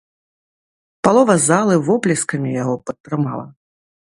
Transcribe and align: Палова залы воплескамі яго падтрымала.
Палова 1.09 1.35
залы 1.47 1.75
воплескамі 1.91 2.49
яго 2.61 2.75
падтрымала. 2.89 3.45